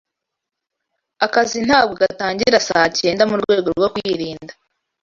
[1.25, 4.53] Akazi ntabwo gatangira saa cyenda murwego rwo kwirinda.